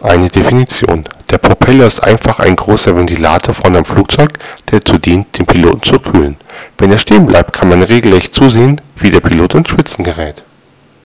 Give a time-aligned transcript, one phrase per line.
[0.00, 4.30] Eine Definition: Der Propeller ist einfach ein großer Ventilator vorne am Flugzeug,
[4.70, 6.36] der dazu dient, den Piloten zu kühlen.
[6.78, 10.44] Wenn er stehen bleibt, kann man regelrecht zusehen, wie der Pilot ins Schwitzen gerät